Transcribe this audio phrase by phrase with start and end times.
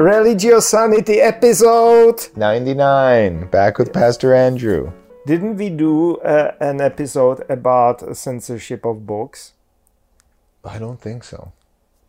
[0.00, 3.48] Religiosanity episode 99.
[3.50, 4.92] Back with Pastor Andrew.
[5.26, 9.52] Didn't we do uh, an episode about censorship of books?
[10.64, 11.52] I don't think so.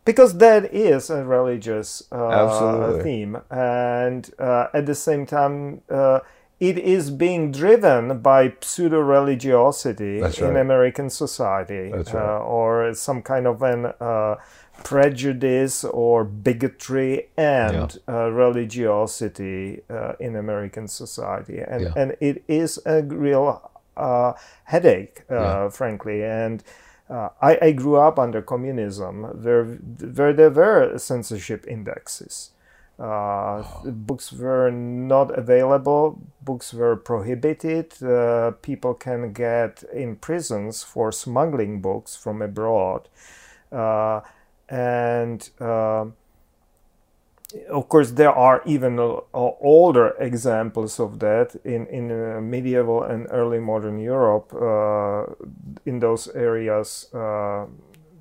[0.06, 6.20] Because that is a religious uh, theme, and uh, at the same time, uh,
[6.60, 10.56] it is being driven by pseudo religiosity That's in.
[10.56, 12.38] American society, uh, right.
[12.38, 14.36] or some kind of an uh,
[14.84, 21.92] prejudice or bigotry and uh, religiosity uh, in American society, and Yeah.
[21.96, 24.32] and it is a real uh,
[24.64, 25.68] headache, uh, Yeah.
[25.70, 26.62] frankly, and.
[27.10, 29.64] Uh, I, I grew up under communism, where,
[30.16, 32.52] where there were censorship indexes.
[32.98, 38.02] Uh, Books were not available, books were prohibited.
[38.02, 43.08] Uh, people can get in prisons for smuggling books from abroad.
[44.72, 46.14] And um
[47.70, 53.26] of course, there are even uh, older examples of that in in uh, medieval and
[53.30, 54.52] early modern Europe.
[54.54, 55.34] Uh,
[55.84, 57.66] in those areas uh,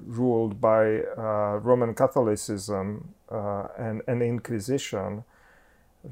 [0.06, 5.24] ruled by uh, Roman Catholicism uh, and and Inquisition,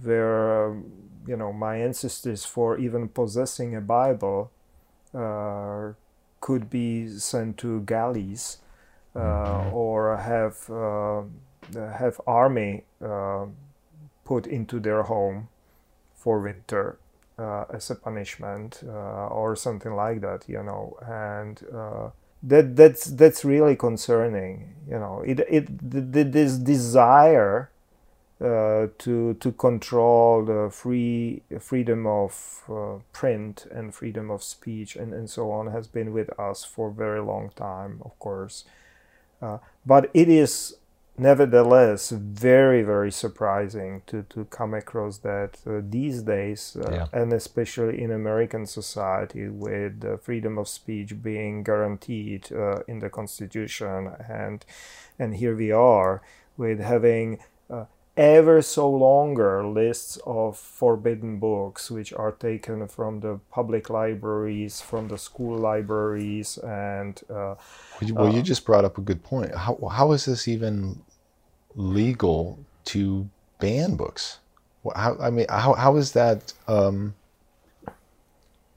[0.04, 0.86] where um,
[1.28, 4.52] you know my ancestors, for even possessing a Bible,
[6.40, 8.60] could be sent to galleys
[9.16, 10.70] or have.
[10.70, 11.24] Uh,
[11.76, 13.46] have army uh,
[14.26, 15.48] put into their home
[16.16, 16.98] for winter
[17.38, 22.10] uh, as a punishment uh, or something like that, you know, and uh,
[22.42, 25.22] that that's that's really concerning, you know.
[25.26, 27.70] It it th- th- this desire
[28.42, 35.14] uh, to to control the free freedom of uh, print and freedom of speech and,
[35.14, 38.66] and so on has been with us for a very long time, of course.
[39.42, 40.76] Uh, but it is
[41.18, 47.08] nevertheless very very surprising to, to come across that uh, these days uh, Yeah.
[47.12, 53.10] and especially in american society with the freedom of speech being guaranteed uh, in the
[53.10, 54.64] constitution and
[55.18, 56.22] and here we are
[56.58, 57.40] with having
[57.70, 57.86] uh,
[58.20, 65.08] ever so longer lists of forbidden books which are taken from the public libraries from
[65.08, 67.56] the school libraries and uh,
[68.14, 69.56] Well, you- you just brought up a good point.
[69.56, 71.00] How, how is this even
[71.76, 72.60] legal
[72.92, 74.40] to ban books?
[74.96, 76.52] How, I mean, how, how is that?
[76.68, 77.14] Um,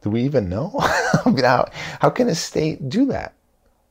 [0.03, 0.71] do we even know?
[1.25, 1.71] How,
[2.01, 3.35] how can a state do that?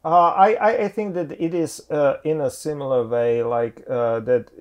[0.04, 4.20] Uh, I, I I think that it is uh, in a similar way, like uh,
[4.22, 4.52] that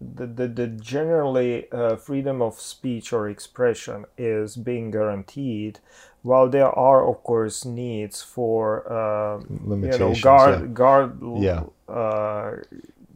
[0.00, 5.80] the, the, the generally uh, freedom of speech or expression is being guaranteed,
[6.22, 10.66] while there are of course needs for uh, you know guard yeah.
[10.66, 11.64] guard Yeah.
[11.88, 12.56] uh,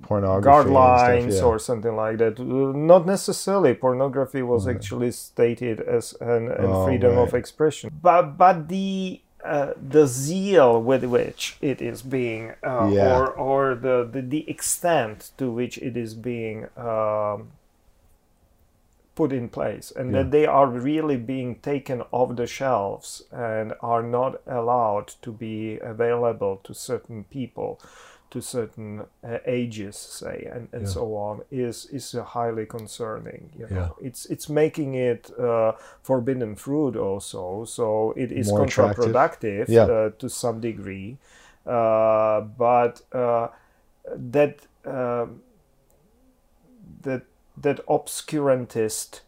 [0.03, 1.43] Pornography guard and stuff, lines yeah.
[1.45, 2.39] or something like that.
[2.39, 3.73] Uh, Not necessarily.
[3.73, 9.73] Pornography was actually stated as an, an Oh, freedom of expression, but but the uh,
[9.91, 13.19] the zeal with which it is being, uh, Yeah.
[13.19, 16.67] or or the, the the extent to which it is being.
[16.77, 17.53] Um,
[19.17, 20.23] put in place and Yeah.
[20.23, 25.79] that they are really being taken off the shelves and are not allowed to be
[25.79, 27.79] available to certain people
[28.35, 30.89] to certain uh, ages say and, and Yeah.
[30.95, 34.09] so on is is uh, highly concerning you know Yeah.
[34.09, 35.73] it's it's making it uh,
[36.03, 39.85] forbidden fruit also so it is More counterproductive Yeah.
[39.87, 41.17] uh, to some degree
[41.67, 43.49] uh, but uh,
[44.35, 45.41] that um
[47.03, 47.23] that
[47.63, 49.21] that obscurantist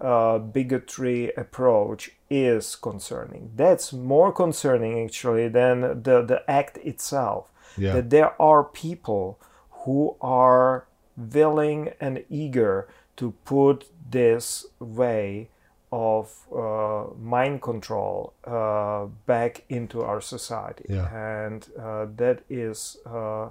[0.00, 3.50] uh, bigotry approach is concerning.
[3.56, 7.51] That's more concerning actually than the, the act itself.
[7.76, 7.94] Yeah.
[7.94, 9.38] That there are people
[9.70, 15.48] who are willing and eager to put this way
[15.90, 20.86] of uh, mind control uh, back into our society.
[20.88, 21.08] Yeah.
[21.14, 22.96] And uh, that is.
[23.04, 23.50] Uh,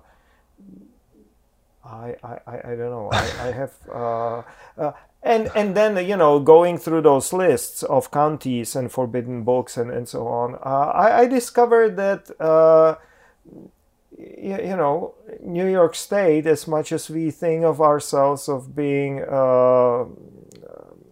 [1.83, 3.09] I, I, I don't know.
[3.11, 4.43] I, I have uh,
[4.77, 4.91] uh,
[5.23, 9.91] and and then you know going through those lists of counties and forbidden books and,
[9.91, 10.55] and so on.
[10.55, 12.95] Uh, I, I discovered that uh,
[14.37, 20.05] you know New York State, as much as we think of ourselves of being uh,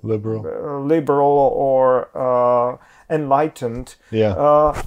[0.03, 0.45] Liberal.
[0.45, 2.77] uh, liberal or uh,
[3.09, 4.33] enlightened, Yeah.
[4.33, 4.81] uh,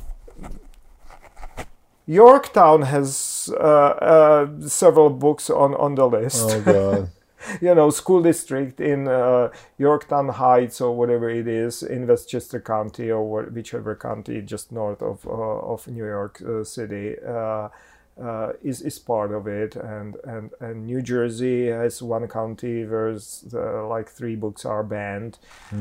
[2.07, 6.43] Yorktown has uh, uh, several books on, on the list.
[6.51, 7.11] oh God.
[7.61, 9.49] you know, school district in uh,
[9.79, 15.03] Yorktown Heights or whatever it is in Westchester County or wh- whichever county just north
[15.03, 17.17] of uh, of New York uh, City
[18.21, 23.17] uh, is is part of it, and and and New Jersey has one county where
[23.55, 25.39] uh, like three books are banned,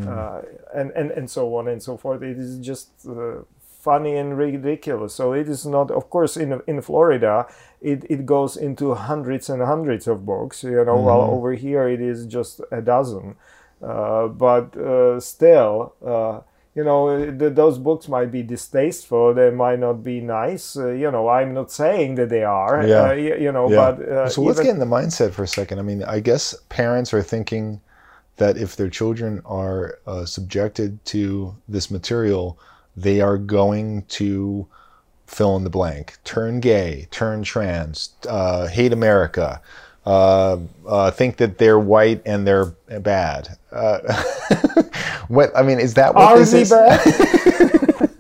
[0.07, 0.41] uh,
[0.73, 2.21] and and and so on and so forth.
[2.21, 3.43] It is just uh,
[3.81, 5.13] funny and ridiculous.
[5.15, 7.47] So it is not, of course, in in Florida,
[7.81, 10.63] it, it goes into hundreds and hundreds of books.
[10.63, 13.35] You know, while over here it is just a dozen.
[13.81, 16.41] Uh, but uh, still, uh,
[16.75, 19.33] you know, th- those books might be distasteful.
[19.33, 20.77] They might not be nice.
[20.77, 22.85] Uh, you know, I'm not saying that they are.
[22.87, 22.95] Yeah.
[23.01, 23.91] Uh, y- you know, Yeah.
[23.91, 25.79] but uh, so let's even- get in the mindset for a second.
[25.79, 27.81] I mean, I guess parents are thinking
[28.37, 32.57] that if their children are uh, subjected to this material,
[32.95, 34.65] they are going to
[35.27, 39.61] fill in the blank, turn gay, turn trans, uh, hate America,
[40.05, 40.57] uh,
[40.87, 43.57] uh, think that they're white and they're bad.
[45.27, 46.71] What I mean is that what Are this is?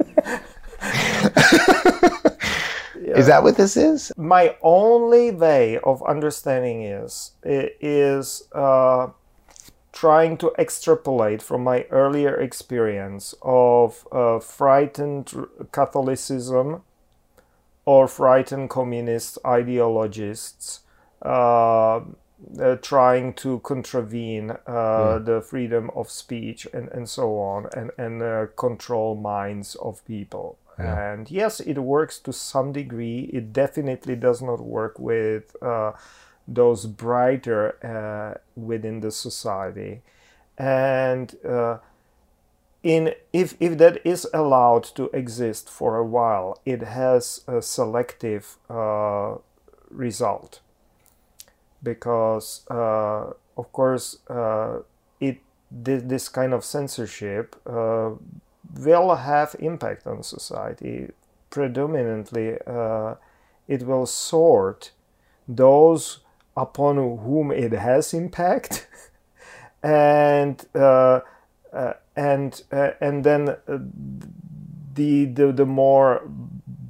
[3.21, 4.11] Is that what this is?
[4.17, 9.07] my only way of understanding is is uh,
[9.91, 15.33] trying to extrapolate from my earlier experience of uh, frightened
[15.71, 16.81] Catholicism
[17.85, 20.81] or frightened communist ideologists
[21.21, 21.99] uh,
[22.59, 28.21] uh, trying to contravene uh, the freedom of speech and, and so on and, and
[28.21, 30.57] uh, control minds of people.
[30.77, 33.29] And yes, it works to some degree.
[33.31, 35.91] It definitely does not work with uh,
[36.47, 40.01] those brighter uh, within the society.
[40.57, 41.77] And uh,
[42.83, 48.57] in if if that is allowed to exist for a while, it has a selective
[48.69, 49.35] uh,
[49.89, 50.61] result
[51.83, 54.79] because uh, of course uh,
[55.19, 55.39] it
[55.83, 58.11] thi- this kind of censorship uh,
[58.79, 61.09] will have impact on society.
[61.49, 63.15] Predominantly, uh,
[63.67, 64.91] it will sort
[65.47, 66.19] those
[66.55, 68.87] upon whom it has impact,
[69.83, 71.21] and uh,
[71.73, 73.55] uh, and uh, and then
[74.93, 76.21] the, the the more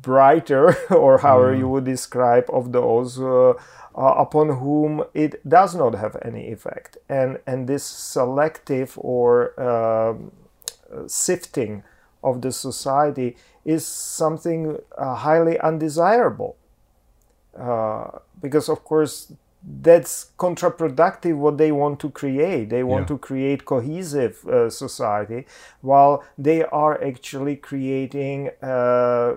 [0.02, 3.54] brighter or however you would describe of those uh, uh,
[3.96, 6.98] upon whom it does not have any effect.
[7.10, 10.14] And and this selective or uh,
[11.08, 11.84] sifting
[12.24, 16.56] of the society is something uh, highly undesirable.
[17.58, 19.34] Uh, because of course
[19.82, 22.70] that's counterproductive what they want to create.
[22.70, 23.16] They want Yeah.
[23.16, 25.46] to create cohesive uh, society
[25.82, 29.36] while they are actually creating uh,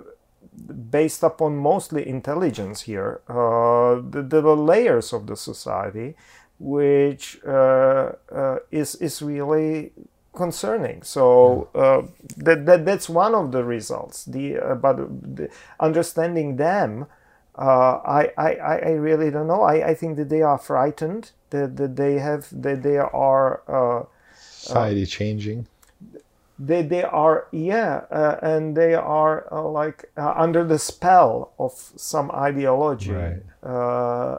[0.90, 6.14] based upon mostly intelligence here uh, the, the layers of the society
[6.58, 9.92] which uh, uh, is is really
[10.34, 12.02] concerning so uh,
[12.36, 14.96] that, that that's one of the results the uh, but
[15.36, 15.48] the,
[15.80, 17.06] understanding them
[17.56, 19.62] uh, I, I, I really don't know.
[19.62, 21.30] I, I think that they are frightened.
[21.50, 24.06] That, that they have that they are uh,
[24.64, 25.66] Society changing.
[26.66, 31.72] They they are yeah, uh, and they are uh, like uh, under the spell of
[31.96, 33.42] some ideology, Right.
[33.62, 34.38] uh,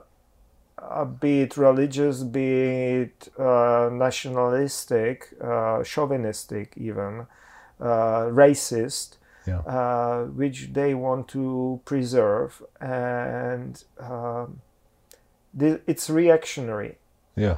[0.77, 2.49] uh, be it religious, be
[3.03, 7.11] it uh, nationalistic, uh, chauvinistic, even
[7.79, 9.17] uh, racist
[9.47, 9.61] Yeah.
[9.77, 14.61] uh, which they want to preserve, and um,
[15.59, 16.97] the, it's reactionary
[17.35, 17.57] Yeah.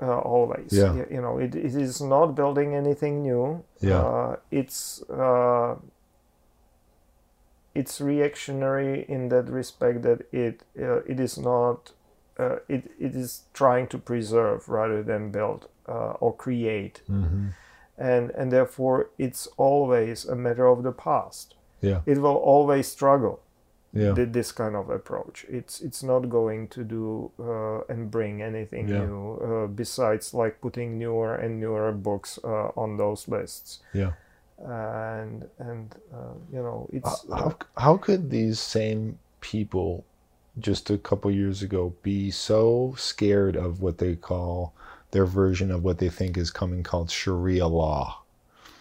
[0.00, 0.72] Uh, always.
[0.72, 0.92] Yeah.
[0.92, 3.62] Y- You know, it, it is not building anything new.
[3.80, 4.00] Yeah.
[4.02, 5.76] Uh, it's uh,
[7.74, 11.92] it's reactionary in that respect that it uh, it is not
[12.38, 17.48] uh, it, it is trying to preserve rather than build uh, or create hmm
[18.00, 22.00] and and therefore it's always a matter of the past Yeah.
[22.06, 23.40] it will always struggle
[23.94, 24.12] Yeah.
[24.12, 28.86] with this kind of approach it's it's not going to do uh, and bring anything
[28.88, 29.06] Yeah.
[29.06, 34.12] new uh, besides like putting newer and newer books uh, on those lists Yeah.
[34.62, 40.04] and and uh, you know it's how, how could these same people
[40.58, 44.72] just a couple years ago be so scared of what they call
[45.12, 48.20] their version of what they think is coming called Sharia law?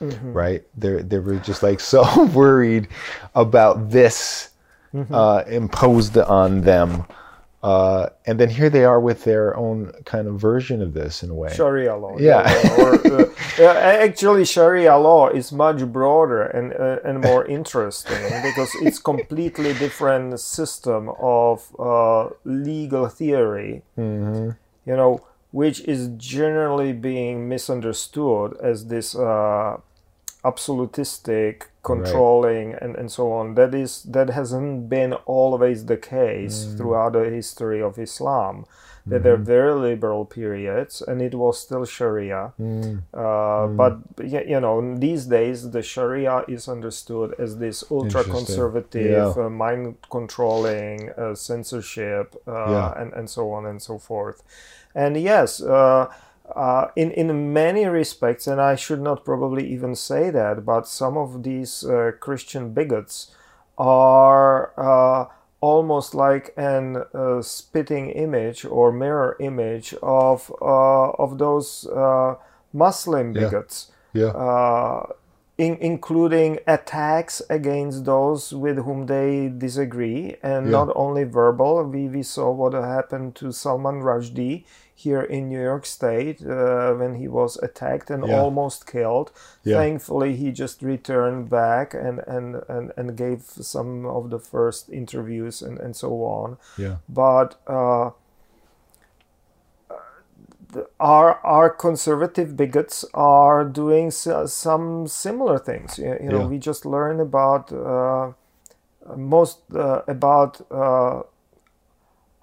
[0.01, 0.63] Right?
[0.75, 2.87] They're they were just like so worried
[3.35, 4.49] about this
[5.11, 7.05] uh, imposed on them.
[7.63, 11.31] Uh, and then here they are with their own kind of version of this in
[11.31, 11.51] a way.
[11.53, 12.15] Sharia law.
[12.17, 12.43] Yeah.
[12.77, 18.99] or, uh, actually, Sharia law is much broader and uh, and more interesting because it's
[18.99, 23.81] completely different system of uh, legal theory.
[23.97, 29.77] You know, which is generally being misunderstood as this uh,
[30.43, 36.77] absolutistic controlling and, and so on that is that hasn't been always the case Mm.
[36.77, 38.65] throughout the history of islam
[39.09, 43.03] that there are very liberal periods and it was still sharia Mm.
[43.13, 43.93] uh, but
[44.51, 49.45] you know these days the sharia is understood as this ultra conservative Yeah.
[49.45, 53.01] uh, mind controlling uh, censorship uh, Yeah.
[53.01, 54.43] and, and so on and so forth
[54.93, 56.03] and yes uh,
[56.55, 61.17] uh, in in many respects, and I should not probably even say that, but some
[61.17, 63.35] of these uh, Christian bigots
[63.77, 65.25] are uh,
[65.61, 72.35] almost like an uh, spitting image or mirror image of uh, of those uh,
[72.73, 73.41] Muslim Yeah.
[73.43, 73.91] bigots.
[74.13, 74.31] Yeah.
[74.31, 75.07] Uh,
[75.57, 80.71] in, including attacks against those with whom they disagree, and Yeah.
[80.71, 81.83] not only verbal.
[81.83, 84.65] We, we saw what happened to Salman Rushdie
[84.99, 88.41] here in New York State uh, when he was attacked and Yeah.
[88.41, 89.31] almost killed.
[89.63, 89.77] Yeah.
[89.77, 95.61] Thankfully, he just returned back and, and, and, and gave some of the first interviews
[95.61, 96.95] and, and so on Yeah.
[97.07, 98.09] but uh,
[100.73, 105.97] the, our our conservative bigots are doing s- some similar things.
[105.97, 106.47] You, you know, Yeah.
[106.47, 108.31] we just learned about uh,
[109.15, 111.21] most uh, about uh,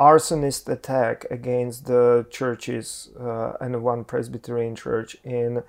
[0.00, 5.62] arsonist attack against the churches uh, and one Presbyterian church in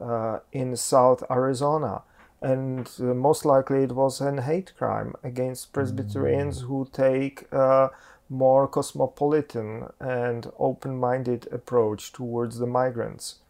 [0.00, 2.02] uh, in South Arizona.
[2.42, 7.90] And uh, most likely it was an hate crime against Presbyterians who take a
[8.30, 13.40] more cosmopolitan and open-minded approach towards the migrants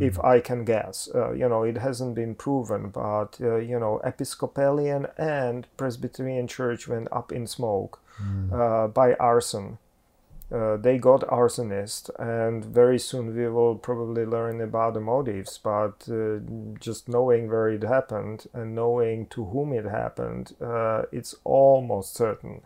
[0.00, 1.08] if I can guess.
[1.14, 6.86] Uh, you know, it hasn't been proven, but uh, you know, Episcopalian and Presbyterian Church
[6.86, 8.00] went up in smoke
[8.52, 9.78] uh, by arson.
[10.50, 15.58] Uh, they got arsonist, and very soon we will probably learn about the motives.
[15.62, 16.38] But uh,
[16.80, 22.62] just knowing where it happened and knowing to whom it happened, uh, it's almost certain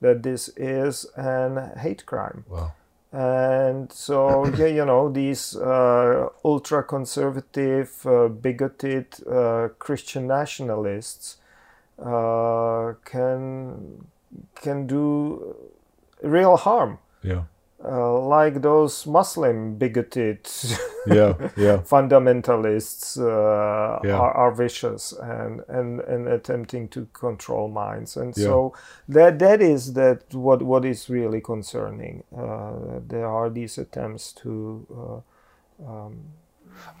[0.00, 2.72] that this is an hate crime Wow.
[3.12, 11.36] and so yeah, you know these uh, ultra conservative uh, bigoted uh, christian nationalists
[11.98, 14.06] uh, can
[14.54, 15.54] can do
[16.22, 17.42] real harm Yeah.
[17.84, 20.40] uh, like those muslim bigoted
[21.06, 21.34] Yeah.
[21.56, 21.78] Yeah.
[21.84, 24.16] fundamentalists uh, Yeah.
[24.18, 28.44] are, are vicious and, and, and attempting to control minds and Yeah.
[28.46, 28.72] so
[29.08, 34.86] that that is that what what is really concerning uh, there are these attempts to
[35.00, 35.20] uh,
[35.88, 36.16] um,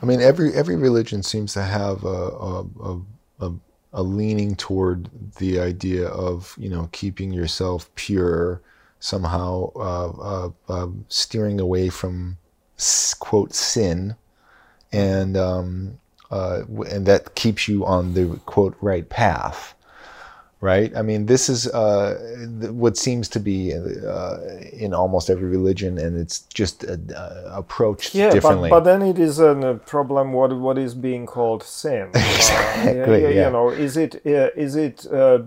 [0.02, 2.08] I mean, every every religion seems to have a
[2.48, 3.00] a, a,
[3.40, 3.52] a,
[3.92, 8.60] a leaning toward the idea of you know keeping yourself pure,
[9.00, 12.38] somehow uh, uh, uh, steering away from
[13.18, 14.16] quote sin,
[14.92, 15.98] and um,
[16.30, 19.74] uh, and that keeps you on the quote right path.
[20.62, 20.90] Right.
[20.96, 22.14] I mean, this is uh,
[22.72, 24.38] what seems to be uh,
[24.72, 26.96] in almost every religion, and it's just uh,
[27.50, 28.70] approached yeah differently.
[28.70, 33.22] but, but then it is a problem what what is being called sin Uh, Exactly,
[33.22, 33.46] yeah, yeah.
[33.46, 35.38] you know is it uh, is it uh,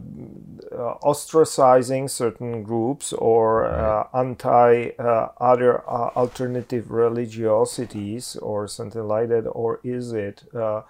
[1.03, 9.47] ostracizing certain groups or uh, anti uh, other uh, alternative religiosities or something like that
[9.47, 10.81] or is it uh,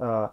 [0.00, 0.28] uh,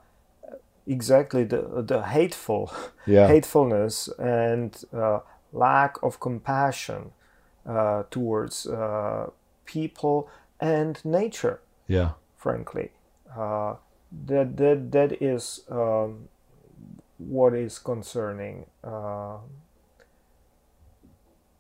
[0.90, 2.72] exactly the the hateful
[3.06, 3.28] Yeah.
[3.28, 5.20] hatefulness and uh,
[5.54, 7.12] lack of compassion
[7.66, 9.30] uh, towards uh,
[9.66, 10.28] people
[10.60, 12.10] and nature yeah.
[12.38, 12.92] frankly.
[13.38, 13.76] Uh,
[14.28, 16.30] that that that is um,
[17.18, 18.66] what is concerning.
[18.84, 19.38] Uh,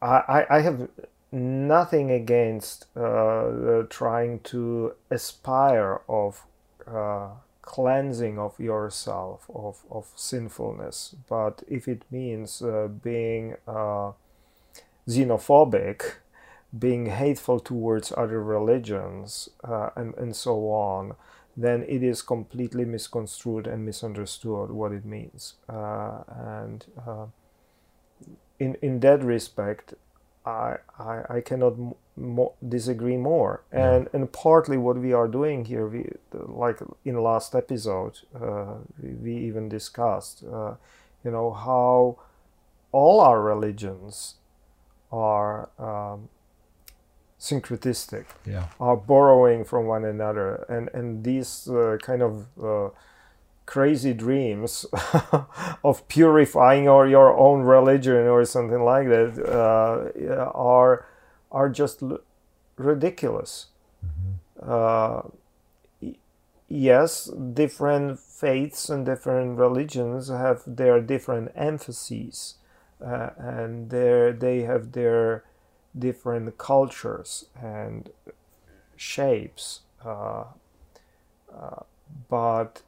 [0.01, 0.89] I, I I have
[1.31, 6.45] nothing against uh, trying to aspire of
[6.87, 7.29] uh,
[7.69, 14.11] cleansing of yourself of, of sinfulness, but if it means uh, being uh,
[15.07, 16.15] xenophobic,
[16.77, 21.13] being hateful towards other religions, uh, and, and so on,
[21.55, 25.53] then it is completely misconstrued and misunderstood what it means.
[25.67, 27.27] Uh, and uh,
[28.59, 29.93] in, in that respect,
[30.43, 31.75] I, I, I cannot
[32.19, 33.63] mo- disagree more.
[33.71, 39.09] And, and partly what we are doing here, we, like in last episode, uh, we,
[39.13, 40.75] we even discussed, uh,
[41.23, 42.17] you know, how
[42.91, 44.35] all our religions
[45.11, 46.29] are um,
[47.39, 48.65] syncretistic Yeah.
[48.79, 52.89] are borrowing from one another and and these uh, kind of uh,
[53.65, 54.85] crazy dreams
[55.83, 61.05] of purifying or your own religion or something like that uh, are
[61.51, 62.19] are just l-
[62.77, 63.67] ridiculous
[64.61, 65.21] uh,
[66.67, 72.55] yes different faiths and different religions have their different emphases,
[73.05, 75.43] uh, and their they have their
[75.97, 78.11] different cultures and
[78.95, 79.81] shapes.
[80.05, 80.45] Uh,
[81.53, 81.83] uh,
[82.29, 82.81] but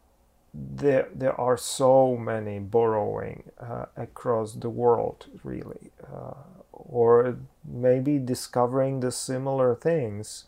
[0.53, 6.33] there there are so many borrowing uh, across the world, really, uh,
[6.73, 10.45] or maybe discovering the similar things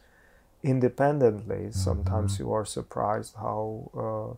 [0.61, 1.71] independently.
[1.71, 4.35] Sometimes you are surprised how uh,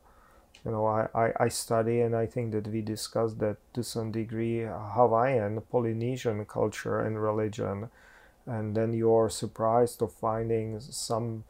[0.64, 4.12] you know I, I, I study and I think that we discussed that to some
[4.12, 7.90] degree Hawaiian Polynesian culture and religion
[8.46, 11.44] and then you are surprised of finding some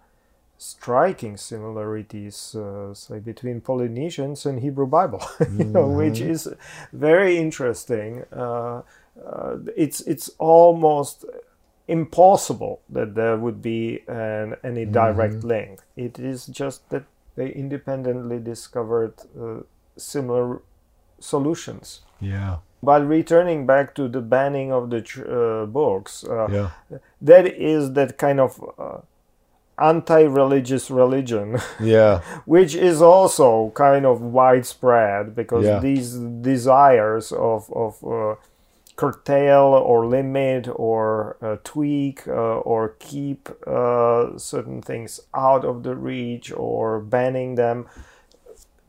[0.58, 5.22] striking similarities uh, say between Polynesians and Hebrew Bible
[5.58, 6.48] you know which is
[6.94, 8.82] very interesting uh,
[9.26, 11.26] uh, it's it's almost
[11.88, 15.80] impossible that there would be an, any direct link.
[15.96, 17.04] It is just that
[17.36, 19.60] they independently discovered uh,
[19.96, 20.62] similar
[21.20, 22.02] solutions.
[22.20, 22.58] Yeah.
[22.82, 26.70] But returning back to the banning of the tr- uh, books, uh, Yeah.
[27.22, 28.98] that is that kind of uh,
[29.78, 32.22] anti-religious religion, Yeah.
[32.46, 35.80] which is also kind of widespread because Yeah.
[35.80, 38.36] these desires of of uh,
[38.96, 45.96] curtail or limit or uh, tweak uh, or keep uh, certain things out of the
[45.96, 47.86] reach or banning them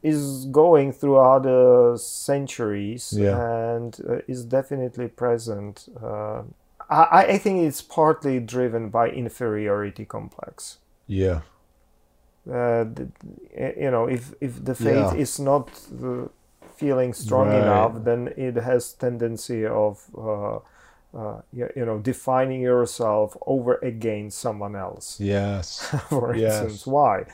[0.03, 3.37] is going throughout the centuries Yeah.
[3.75, 5.89] and uh, is definitely present.
[6.91, 10.79] I, I think it's partly driven by inferiority complex.
[11.07, 11.41] Yeah.
[12.51, 13.09] Uh, th-
[13.77, 15.15] you know, if if the faith Yeah.
[15.15, 15.69] is not
[16.03, 16.29] uh,
[16.77, 17.63] feeling strong Right.
[17.63, 20.59] enough, then it has tendency of uh,
[21.15, 25.19] uh, you, you know defining yourself over against someone else.
[25.19, 25.81] Yes.
[26.09, 26.63] For Yes.
[26.63, 27.25] instance, why?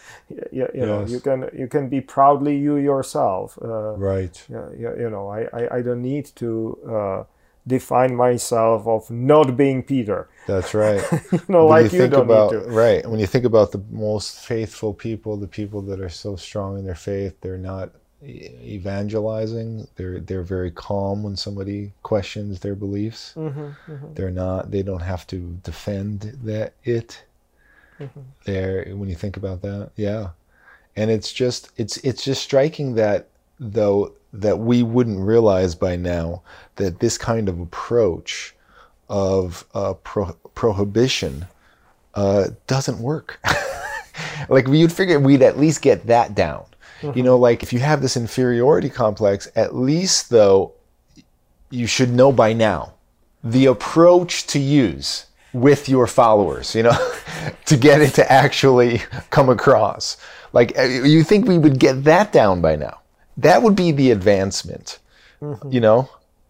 [0.51, 1.11] You, you know, Yes.
[1.11, 3.59] you can you can be proudly you yourself.
[3.61, 4.47] Uh, Right.
[4.49, 7.25] yeah, yeah, you know, I, I, I don't need to uh,
[7.67, 10.29] define myself of not being Peter.
[10.47, 11.03] That's right.
[11.33, 12.71] you know, When like you, think don't about need to.
[12.71, 16.79] right when you think about the most faithful people, the people that are so strong
[16.79, 17.93] in their faith, they're not
[18.25, 19.87] evangelizing.
[19.97, 23.35] They're they're very calm when somebody questions their beliefs.
[23.37, 24.71] Mm-hmm, They're not.
[24.71, 27.25] They don't have to defend that it.
[28.01, 28.21] Mm-hmm.
[28.45, 30.31] There, when you think about that, yeah,
[30.97, 33.29] and it's just it's it's just striking that
[33.61, 36.43] though that we wouldn't realize by now
[36.77, 38.55] that this kind of approach
[39.09, 41.47] of uh, pro- prohibition
[42.15, 43.41] uh, doesn't work.
[44.49, 46.65] like you'd figure we'd at least get that down.
[47.17, 50.73] You know, like if you have this inferiority complex, at least though,
[51.69, 52.95] you should know by now
[53.43, 57.13] the approach to use with your followers, you know,
[57.67, 60.17] to get it to actually come across.
[60.53, 63.02] Like uh, you think we would get that down by now.
[63.37, 64.99] That would be the advancement,
[65.69, 66.09] you know,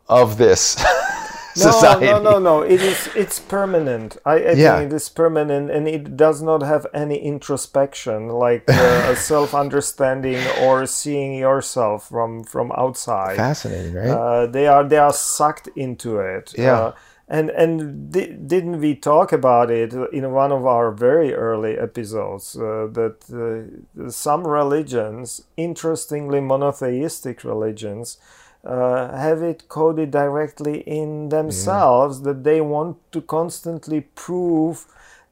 [0.09, 0.77] of this
[1.55, 2.07] society.
[2.07, 2.62] No, no, no, no.
[2.62, 3.09] It is.
[3.14, 4.16] It's permanent.
[4.25, 4.79] I, I Yeah.
[4.79, 8.73] think it is permanent, and it does not have any introspection, like uh,
[9.12, 13.37] a self-understanding or seeing yourself from from outside.
[13.37, 14.09] Fascinating, right?
[14.11, 16.55] Uh, they are they are sucked into it.
[16.59, 16.79] Yeah.
[16.79, 16.92] Uh,
[17.37, 22.57] and and di- didn't we talk about it in one of our very early episodes
[22.57, 28.18] uh, that uh, some religions, interestingly monotheistic religions,
[28.64, 34.77] uh, have it coded directly in themselves that they want to constantly prove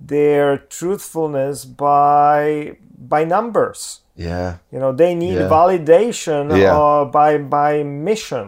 [0.00, 2.76] their truthfulness by
[3.08, 4.00] by numbers.
[4.16, 5.48] yeah, You know, they need Yeah.
[5.58, 6.76] validation Yeah.
[6.78, 8.46] uh, by by mission.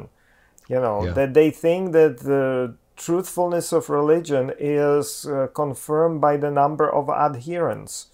[0.68, 1.14] You know Yeah.
[1.18, 7.10] that they think that the truthfulness of religion is uh, confirmed by the number of
[7.10, 8.06] adherents,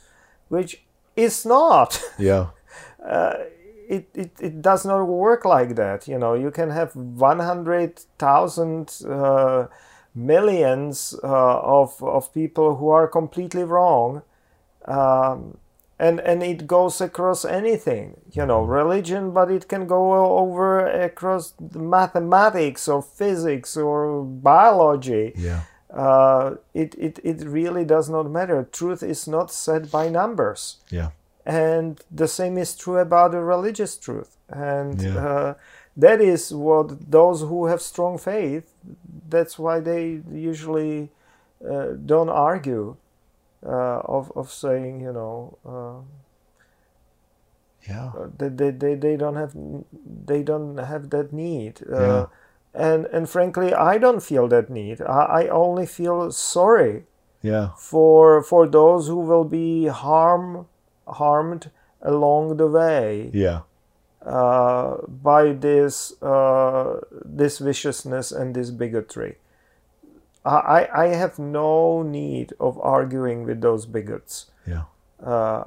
[0.49, 0.83] which
[1.17, 2.01] is not.
[2.19, 2.49] yeah,
[3.89, 6.07] it, it, it does not work like that.
[6.07, 9.67] You know, you can have 100,000 uh,
[10.15, 14.23] millions uh, of, of people who are completely wrong.
[14.85, 15.57] Um,
[15.99, 20.03] and, and it goes across anything, you know, religion, but it can go
[20.39, 25.33] over across mathematics or physics or biology.
[25.37, 28.59] yeah, Uh, it, it, it really does not matter.
[28.81, 30.61] Truth is not set by numbers
[30.99, 31.11] yeah,
[31.47, 31.89] and
[32.21, 34.31] the same is true about the religious truth
[34.71, 35.17] and Yeah.
[35.29, 35.55] uh,
[35.97, 38.67] that is what those who have strong faith
[39.35, 40.03] that's why they
[40.51, 41.09] usually
[41.73, 42.85] uh, don't argue
[43.67, 46.01] uh, of, of saying you know uh,
[47.89, 49.55] yeah, that they, they, they don't have
[50.27, 52.27] they don't have that need uh, Yeah.
[52.75, 57.05] and and frankly I don't feel that need I, I only feel sorry
[57.43, 60.67] yeah, for for those who will be harm
[61.07, 61.71] harmed
[62.03, 63.61] along the way yeah,
[64.23, 69.37] uh, by this uh, this viciousness and this bigotry.
[70.45, 74.51] I, I have no need of arguing with those bigots.
[74.67, 74.85] Yeah.
[75.23, 75.65] Uh,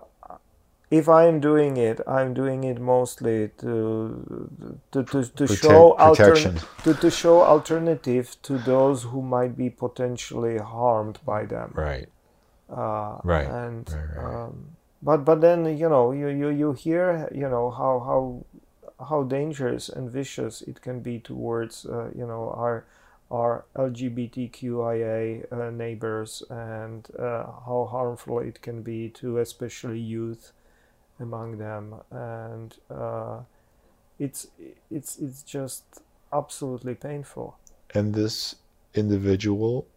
[0.89, 6.83] if I'm doing it, I'm doing it mostly to to, to, to Protect- show altern-
[6.83, 11.71] to, to show alternative to those who might be potentially harmed by them.
[11.75, 12.09] Right.
[12.69, 14.35] Uh, Right, And right, right.
[14.45, 18.45] Um, but but then you know you, you, you hear you know how how
[19.09, 22.85] how dangerous and vicious it can be towards uh, you know our
[23.31, 30.51] our LGBTQIA uh, neighbors and uh, how harmful it can be to especially youth
[31.19, 33.39] among them and uh,
[34.19, 34.47] it's
[34.89, 35.83] it's it's just
[36.31, 37.57] absolutely painful.
[37.93, 38.55] And this
[38.93, 39.87] individual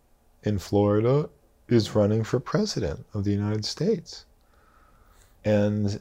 [0.42, 1.28] in Florida
[1.68, 4.24] is running for president of the United States.
[5.44, 6.00] And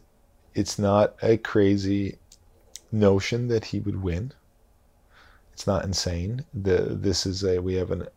[0.54, 2.18] it's not a crazy
[2.92, 4.32] notion that he would win.
[5.54, 6.46] It's not insane.
[6.54, 8.08] The this is a we have an,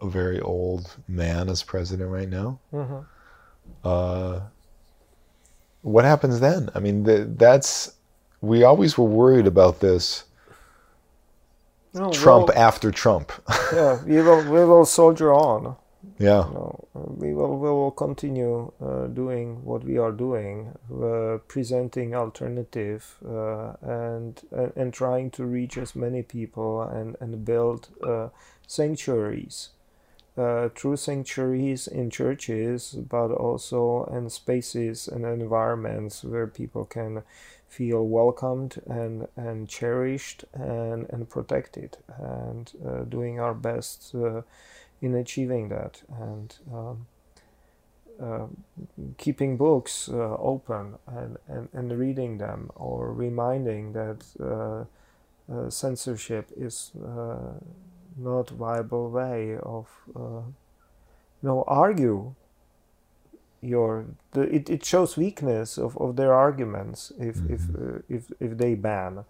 [0.00, 2.60] a very old man as president right now.
[2.70, 3.00] hmm
[3.84, 4.40] Uh,
[5.82, 6.70] what happens then?
[6.74, 7.94] I mean, the, that's
[8.40, 10.24] we always were worried about this
[11.94, 13.32] No, Trump after Trump.
[13.72, 15.76] yeah, we will we will soldier on.
[16.18, 16.44] Yeah.
[16.52, 22.14] No, uh, we will we will continue uh, doing what we are doing, uh, presenting
[22.14, 28.28] alternative uh, and, and and trying to reach as many people and and build uh,
[28.66, 29.70] sanctuaries,
[30.38, 37.22] uh, true sanctuaries in churches, but also in spaces and environments where people can
[37.68, 44.14] feel welcomed and and cherished and and protected, and uh, doing our best.
[45.00, 46.02] In achieving that.
[46.18, 47.06] And um,
[48.20, 48.46] uh,
[49.18, 54.84] keeping books uh, open and, and, and reading them or reminding that uh,
[55.52, 57.54] uh, censorship is uh,
[58.16, 62.34] not viable way of uh, you know argue
[63.60, 68.56] your the, it, it shows weakness of, of their arguments if if, uh, if if
[68.56, 69.24] they ban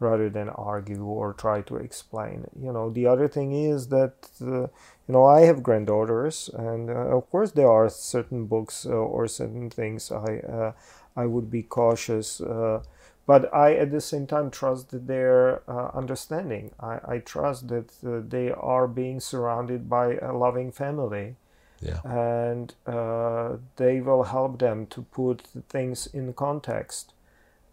[0.00, 2.46] rather than argue or try to explain.
[2.60, 4.66] You know, the other thing is that uh,
[5.06, 9.26] you know I have granddaughters, and uh, of course there are certain books uh, or
[9.28, 10.72] certain things I uh,
[11.16, 12.40] I would be cautious.
[12.40, 12.80] Uh,
[13.26, 16.72] but I, at the same time, trust their uh, understanding.
[16.78, 21.36] I, I trust that uh, they are being surrounded by a loving family,
[21.80, 22.00] Yeah.
[22.04, 27.13] and uh, they will help them to put things in context.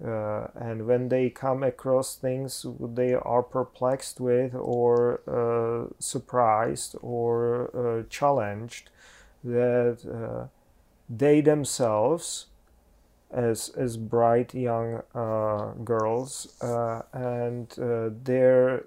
[0.03, 7.69] Uh, and when they come across things they are perplexed with or uh, surprised or
[7.75, 8.89] uh, challenged,
[9.43, 10.47] that uh,
[11.09, 12.47] they themselves,
[13.31, 17.69] as as bright young uh, girls uh, and
[18.25, 18.85] their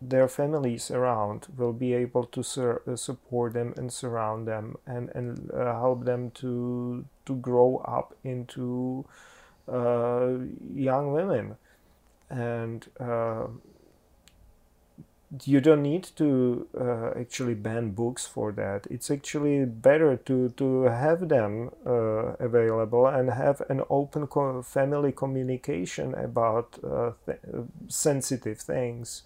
[0.00, 5.50] their families around will be able to sur- support them and surround them and and
[5.52, 9.04] help them to to grow up into
[10.74, 11.56] young women.
[12.30, 13.46] And uh,
[15.44, 18.86] you don't need to uh, actually ban books for that.
[18.90, 25.12] It's actually better to to have them uh, available and have an open co- family
[25.12, 27.38] communication about uh, th-
[27.88, 29.22] sensitive things.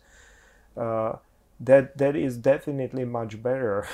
[0.76, 1.14] Uh,
[1.60, 3.86] that that is definitely much better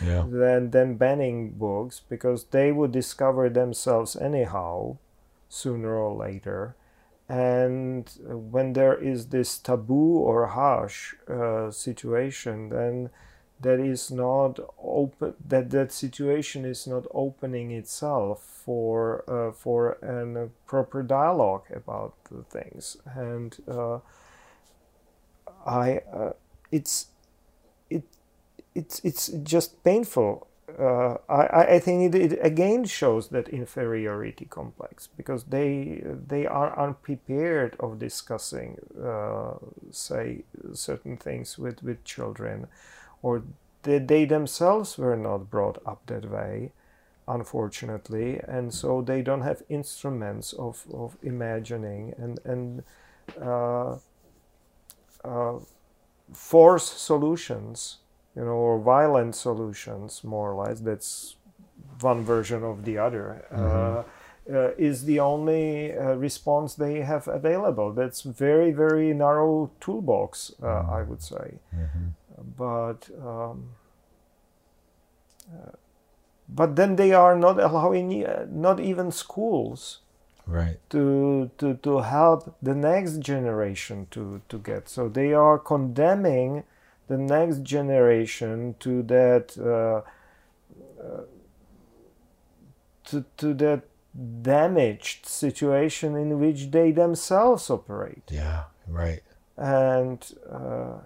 [0.00, 0.24] Yeah.
[0.30, 4.96] than than banning books because they would discover themselves anyhow
[5.48, 6.74] sooner or later
[7.28, 13.10] and when there is this taboo or hush uh, situation then
[13.60, 20.36] that is not open that that situation is not opening itself for uh, for an,
[20.36, 23.98] a proper dialogue about the things and uh,
[25.66, 26.32] I uh,
[26.70, 27.06] it's
[27.90, 28.04] it
[28.74, 30.46] it's it's just painful.
[30.78, 36.76] Uh, I I think it, it again shows that inferiority complex because they they are
[36.78, 39.54] unprepared of discussing uh,
[39.92, 42.66] say certain things with with children,
[43.22, 43.44] or
[43.84, 46.72] they, they themselves were not brought up that way,
[47.28, 52.82] unfortunately, and so they don't have instruments of of imagining and and.
[53.40, 53.98] Uh,
[55.24, 55.58] uh,
[56.32, 57.98] force solutions,
[58.36, 60.80] you know, or violent solutions, more or less.
[60.80, 61.36] That's
[62.00, 63.44] one version of the other.
[63.50, 64.02] Uh,
[64.48, 67.92] uh, is the only uh, response they have available.
[67.92, 71.58] That's very, very narrow toolbox, uh, I would say.
[72.56, 73.70] But um,
[75.52, 75.72] uh,
[76.48, 80.00] but then they are not allowing, uh, not even schools
[80.46, 80.78] Right.
[80.90, 84.88] to to to help the next generation to to get.
[84.88, 86.62] So they are condemning
[87.08, 90.02] the next generation to that uh,
[91.02, 91.22] uh,
[93.04, 93.82] to to that
[94.42, 98.64] damaged situation in which they themselves operate Yeah.
[98.88, 99.22] Right.
[99.56, 100.18] and
[100.50, 100.98] uh,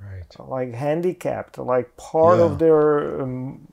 [0.00, 0.36] Right.
[0.38, 2.44] like handicapped like part Yeah.
[2.44, 3.68] of their um,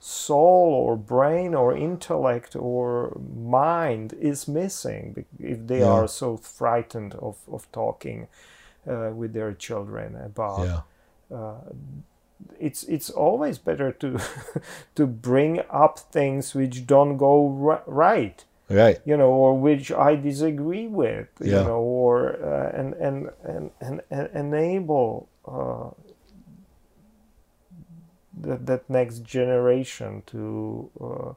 [0.00, 5.86] soul or brain or intellect or mind is missing if they Yeah.
[5.94, 8.28] are so frightened of, of talking
[8.86, 10.80] with their children about Yeah.
[12.58, 14.18] it's it's always better to
[14.94, 19.00] to bring up things which don't go ri- right Right.
[19.04, 21.64] you know, or which I disagree with, you Yeah.
[21.64, 25.90] know, or uh, and, and, and and and enable uh,
[28.40, 31.32] that that next generation to, uh,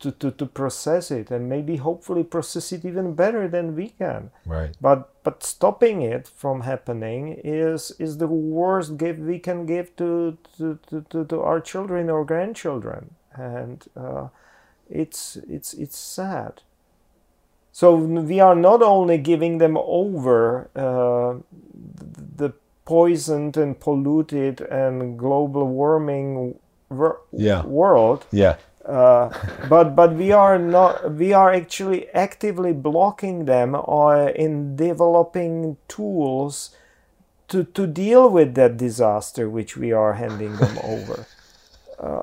[0.00, 4.30] to to to process it and maybe hopefully process it even better than we can.
[4.46, 4.74] Right.
[4.80, 10.36] But but stopping it from happening is is the worst gift we can give to
[10.58, 10.78] to,
[11.10, 14.28] to, to, our children or grandchildren, and uh,
[14.88, 16.62] it's it's it's sad.
[17.72, 21.38] So we are not only giving them over uh,
[22.36, 22.52] the
[22.84, 26.58] poisoned and polluted and global warming
[26.88, 27.64] wor- Yeah.
[27.66, 28.56] world, Yeah.
[28.88, 29.30] Uh,
[29.68, 36.74] but but we are not we are actually actively blocking them uh, in developing tools
[37.48, 41.26] to to deal with that disaster which we are handing them over
[42.00, 42.22] uh,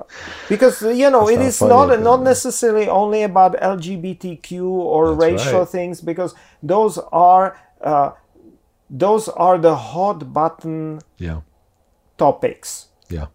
[0.50, 5.60] because you know That's it is not not necessarily only about lgbtq or That's racial
[5.60, 5.70] right.
[5.70, 8.12] things because those are uh,
[8.90, 11.42] those are the hot button Yeah.
[12.18, 13.28] topics Yeah.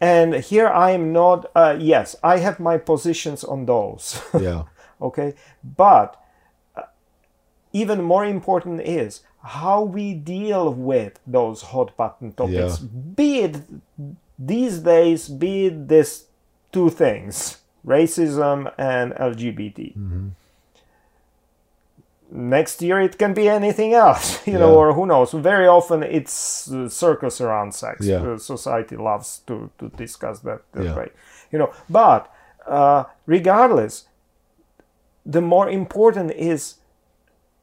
[0.00, 4.20] And here i am not uh, yes i have my positions on those.
[4.40, 4.62] Yeah.
[5.00, 5.34] okay?
[5.76, 6.16] But
[6.76, 6.82] uh,
[7.72, 12.80] even more important is how we deal with those hot button topics.
[12.80, 12.88] Yeah.
[13.16, 13.56] be it
[14.38, 16.26] these days be it this
[16.72, 19.94] two things racism and lgbt
[22.32, 26.70] next year it can be anything else you know or who knows very often it's
[26.70, 28.22] uh, circles around sex Yeah.
[28.22, 30.96] Uh, society loves to, to discuss that, that Yeah.
[30.96, 31.08] way
[31.52, 32.32] you know but
[32.66, 34.06] uh, regardless
[35.26, 36.76] the more important is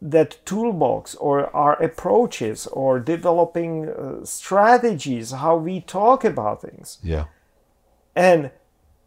[0.01, 7.25] that toolbox or our approaches or developing uh, strategies how we talk about things Yeah.
[8.15, 8.51] and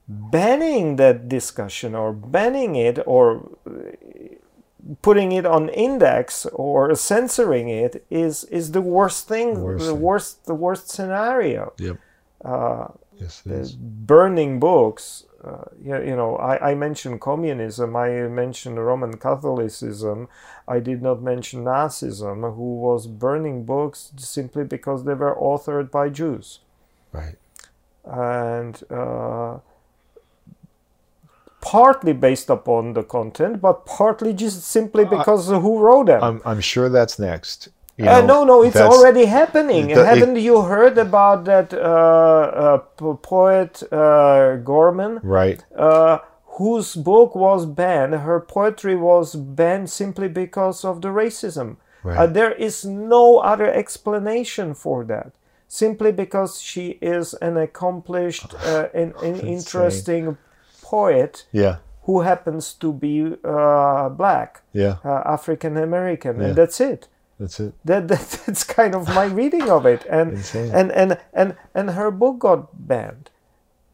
[0.08, 3.70] banning that discussion or banning it or uh,
[5.02, 10.00] putting it on index or censoring it is is the worst thing Worst the thing.
[10.00, 11.96] worst the worst scenario Yep.
[12.44, 12.86] uh,
[13.18, 13.72] Yes, it is.
[13.72, 15.24] burning books.
[15.44, 20.28] Uh, you, you know, I, I mentioned communism, I mentioned Roman Catholicism,
[20.68, 26.08] I did not mention Nazism, who was burning books simply because they were authored by
[26.10, 26.60] Jews.
[27.12, 27.36] Right.
[28.04, 29.58] And uh,
[31.60, 36.22] partly based upon the content, but partly just simply because of who wrote them.
[36.22, 37.68] I'm, I'm sure that's next.
[37.96, 39.90] You Uh, no, no, it's already happening.
[39.90, 42.78] it- it- Haven't you heard about that uh, uh,
[43.22, 45.62] poet uh, Gorman, Right.
[45.76, 46.18] uh,
[46.58, 48.14] whose book was banned?
[48.14, 51.76] Her poetry was banned simply because of the racism.
[52.02, 52.18] Right.
[52.18, 55.32] Uh, there is no other explanation for that.
[55.68, 60.36] Simply because she is an accomplished uh, and, and interesting
[60.90, 61.76] poet Yeah.
[62.06, 64.96] who happens to be uh, black, Yeah.
[65.04, 66.46] uh, African American, Yeah.
[66.46, 67.08] and that's it
[67.40, 67.72] That's it.
[67.84, 72.10] that, that that's kind of my reading of it and and and and and her
[72.10, 73.26] book got banned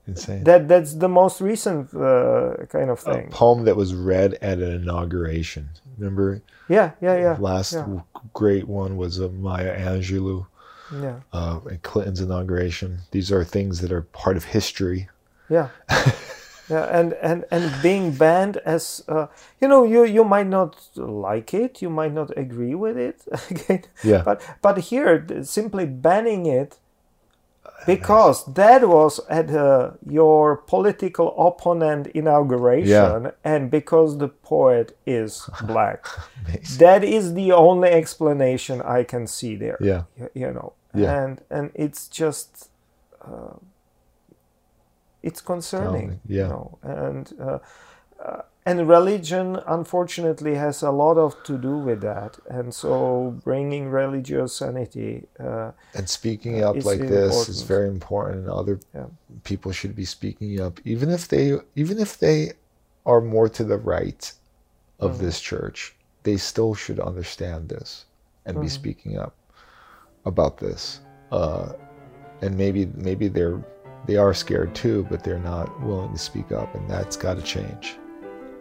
[0.08, 0.44] Insane.
[0.44, 3.26] that that's the most recent uh, kind of thing.
[3.26, 5.68] a poem that was read at an inauguration.
[5.98, 6.28] Remember,
[6.68, 8.00] yeah yeah yeah last yeah.
[8.42, 10.46] great one was uh, Maya Angelou
[11.02, 12.90] yeah uh, at Clinton's inauguration.
[13.10, 15.00] These are things that are part of history.
[15.56, 15.68] yeah
[16.68, 19.26] yeah and and and being banned as uh,
[19.60, 23.18] you know you you might not like it you might not agree with it
[23.50, 24.22] again Yeah.
[24.24, 26.78] but but here simply banning it
[27.86, 36.06] because that was at uh, your political opponent inauguration and because the poet is black
[36.78, 40.02] that is the only explanation i can see there Yeah.
[40.18, 41.22] y- you know Yeah.
[41.24, 42.70] and and it's just
[43.22, 43.54] uh,
[45.22, 46.42] it's concerning Yeah.
[46.42, 47.58] you know and uh,
[48.24, 53.90] uh, and religion unfortunately has a lot of to do with that and so bringing
[53.90, 58.38] religious sanity uh, And speaking up It's like this is very important.
[58.40, 59.06] And other Yeah.
[59.44, 62.52] people should be speaking up, even if they, even if they
[63.04, 64.32] are more to the right
[64.98, 68.06] of this church, they still should understand this
[68.46, 69.34] and be speaking up
[70.24, 71.00] about this.
[71.30, 71.72] Uh,
[72.42, 73.60] and maybe maybe they're
[74.04, 77.42] they are scared too, but they're not willing to speak up, and that's got to
[77.42, 77.96] change.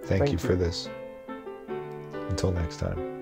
[0.03, 0.89] Thank, Thank you for this.
[2.29, 3.14] Until next time.